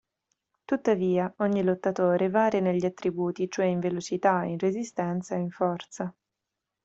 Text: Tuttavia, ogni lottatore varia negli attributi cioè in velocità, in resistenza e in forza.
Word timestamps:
Tuttavia, 0.65 1.31
ogni 1.37 1.63
lottatore 1.63 2.31
varia 2.31 2.59
negli 2.59 2.85
attributi 2.87 3.47
cioè 3.51 3.65
in 3.65 3.77
velocità, 3.79 4.43
in 4.45 4.57
resistenza 4.57 5.35
e 5.35 5.39
in 5.41 5.51
forza. 5.51 6.11